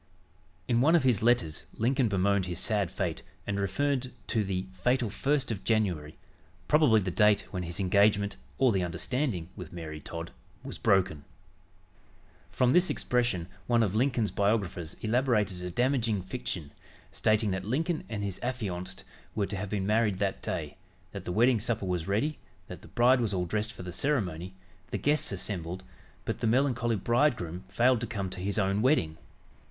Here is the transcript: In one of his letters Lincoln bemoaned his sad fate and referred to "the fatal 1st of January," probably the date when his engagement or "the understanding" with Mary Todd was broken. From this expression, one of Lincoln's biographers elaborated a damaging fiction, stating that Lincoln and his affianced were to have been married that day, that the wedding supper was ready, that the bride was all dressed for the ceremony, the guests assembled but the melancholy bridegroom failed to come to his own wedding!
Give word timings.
In 0.67 0.81
one 0.81 0.95
of 0.95 1.03
his 1.03 1.21
letters 1.21 1.65
Lincoln 1.77 2.07
bemoaned 2.07 2.47
his 2.47 2.59
sad 2.59 2.89
fate 2.89 3.21
and 3.45 3.59
referred 3.59 4.11
to 4.29 4.43
"the 4.43 4.65
fatal 4.73 5.11
1st 5.11 5.51
of 5.51 5.63
January," 5.63 6.17
probably 6.67 7.01
the 7.01 7.11
date 7.11 7.41
when 7.51 7.61
his 7.61 7.79
engagement 7.79 8.35
or 8.57 8.71
"the 8.71 8.81
understanding" 8.83 9.49
with 9.55 9.71
Mary 9.71 9.99
Todd 9.99 10.31
was 10.63 10.79
broken. 10.79 11.23
From 12.49 12.71
this 12.71 12.89
expression, 12.89 13.45
one 13.67 13.83
of 13.83 13.93
Lincoln's 13.93 14.31
biographers 14.31 14.95
elaborated 15.01 15.61
a 15.63 15.69
damaging 15.69 16.23
fiction, 16.23 16.71
stating 17.11 17.51
that 17.51 17.63
Lincoln 17.63 18.03
and 18.09 18.23
his 18.23 18.39
affianced 18.41 19.03
were 19.35 19.45
to 19.45 19.55
have 19.57 19.69
been 19.69 19.85
married 19.85 20.17
that 20.17 20.41
day, 20.41 20.77
that 21.11 21.25
the 21.25 21.31
wedding 21.31 21.59
supper 21.59 21.85
was 21.85 22.07
ready, 22.07 22.39
that 22.69 22.81
the 22.81 22.87
bride 22.87 23.21
was 23.21 23.35
all 23.35 23.45
dressed 23.45 23.71
for 23.71 23.83
the 23.83 23.93
ceremony, 23.93 24.55
the 24.89 24.97
guests 24.97 25.31
assembled 25.31 25.83
but 26.25 26.39
the 26.39 26.47
melancholy 26.47 26.95
bridegroom 26.95 27.65
failed 27.69 28.01
to 28.01 28.07
come 28.07 28.31
to 28.31 28.39
his 28.39 28.57
own 28.57 28.81
wedding! 28.81 29.19